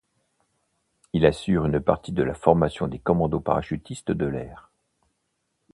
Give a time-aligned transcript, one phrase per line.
[1.13, 4.71] Il assure une partie de la formation des commandos parachutistes de l'air.